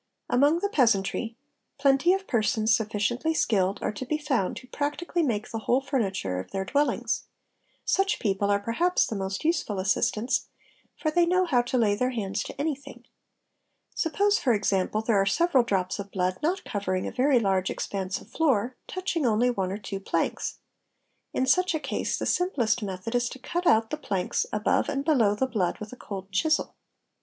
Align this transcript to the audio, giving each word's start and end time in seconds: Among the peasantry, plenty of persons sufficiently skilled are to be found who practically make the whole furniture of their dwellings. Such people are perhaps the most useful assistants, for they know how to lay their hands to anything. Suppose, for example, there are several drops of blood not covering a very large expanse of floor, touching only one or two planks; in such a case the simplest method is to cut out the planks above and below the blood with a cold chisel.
Among 0.31 0.61
the 0.61 0.69
peasantry, 0.69 1.37
plenty 1.77 2.11
of 2.11 2.25
persons 2.25 2.75
sufficiently 2.75 3.35
skilled 3.35 3.77
are 3.83 3.91
to 3.91 4.03
be 4.03 4.17
found 4.17 4.57
who 4.57 4.67
practically 4.69 5.21
make 5.21 5.51
the 5.51 5.59
whole 5.59 5.79
furniture 5.79 6.39
of 6.39 6.49
their 6.49 6.65
dwellings. 6.65 7.27
Such 7.85 8.17
people 8.17 8.49
are 8.49 8.59
perhaps 8.59 9.05
the 9.05 9.15
most 9.15 9.45
useful 9.45 9.77
assistants, 9.77 10.47
for 10.97 11.11
they 11.11 11.27
know 11.27 11.45
how 11.45 11.61
to 11.61 11.77
lay 11.77 11.93
their 11.93 12.09
hands 12.09 12.41
to 12.45 12.59
anything. 12.59 13.05
Suppose, 13.93 14.39
for 14.39 14.53
example, 14.53 15.03
there 15.03 15.21
are 15.21 15.25
several 15.27 15.63
drops 15.63 15.99
of 15.99 16.09
blood 16.09 16.39
not 16.41 16.63
covering 16.65 17.05
a 17.05 17.11
very 17.11 17.39
large 17.39 17.69
expanse 17.69 18.19
of 18.19 18.27
floor, 18.27 18.75
touching 18.87 19.27
only 19.27 19.51
one 19.51 19.71
or 19.71 19.77
two 19.77 19.99
planks; 19.99 20.57
in 21.31 21.45
such 21.45 21.75
a 21.75 21.79
case 21.79 22.17
the 22.17 22.25
simplest 22.25 22.81
method 22.81 23.13
is 23.13 23.29
to 23.29 23.37
cut 23.37 23.67
out 23.67 23.91
the 23.91 23.97
planks 23.97 24.47
above 24.51 24.89
and 24.89 25.05
below 25.05 25.35
the 25.35 25.45
blood 25.45 25.77
with 25.77 25.93
a 25.93 25.95
cold 25.95 26.31
chisel. 26.31 26.73